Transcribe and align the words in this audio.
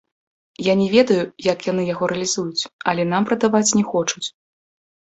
Я 0.67 0.73
не 0.79 0.87
ведаю, 0.95 1.23
як 1.51 1.67
яны 1.71 1.83
яго 1.93 2.03
рэалізуюць, 2.13 2.67
але 2.93 3.09
нам 3.13 3.23
прадаваць 3.31 3.67
не 3.77 3.89
хочуць. 3.95 4.27